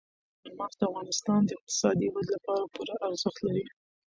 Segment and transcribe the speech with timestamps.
[0.41, 3.65] چار مغز د افغانستان د اقتصادي ودې لپاره پوره ارزښت لري.